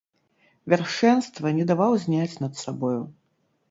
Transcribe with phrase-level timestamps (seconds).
[0.73, 3.01] Вяршэнства не даваў зняць над сабою.